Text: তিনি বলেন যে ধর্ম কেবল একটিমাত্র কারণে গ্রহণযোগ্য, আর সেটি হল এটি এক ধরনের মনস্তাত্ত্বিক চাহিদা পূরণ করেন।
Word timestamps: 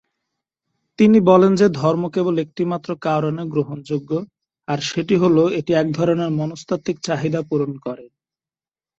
তিনি 0.99 1.19
বলেন 1.29 1.51
যে 1.55 1.67
ধর্ম 1.79 2.03
কেবল 2.15 2.35
একটিমাত্র 2.39 2.89
কারণে 3.07 3.41
গ্রহণযোগ্য, 3.53 4.11
আর 4.67 4.79
সেটি 4.89 5.15
হল 5.23 5.37
এটি 5.59 5.71
এক 5.73 5.87
ধরনের 5.97 6.29
মনস্তাত্ত্বিক 6.39 6.97
চাহিদা 7.07 7.41
পূরণ 7.49 7.71
করেন। 7.85 8.11